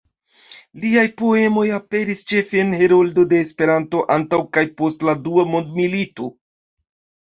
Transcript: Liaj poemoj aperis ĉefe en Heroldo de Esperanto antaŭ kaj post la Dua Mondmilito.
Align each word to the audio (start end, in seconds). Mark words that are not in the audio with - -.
Liaj 0.85 1.03
poemoj 1.21 1.65
aperis 1.75 2.25
ĉefe 2.33 2.61
en 2.63 2.75
Heroldo 2.81 3.29
de 3.37 3.45
Esperanto 3.49 4.05
antaŭ 4.19 4.43
kaj 4.59 4.69
post 4.83 5.09
la 5.13 5.21
Dua 5.25 5.49
Mondmilito. 5.57 6.37